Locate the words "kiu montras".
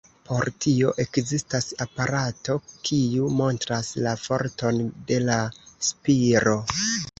2.89-3.93